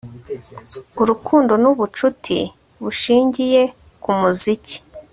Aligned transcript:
urukundo 1.01 1.51
ni 1.61 1.67
ubucuti 1.71 2.37
bushingiye 2.83 3.61
ku 4.03 4.11
muziki 4.19 4.77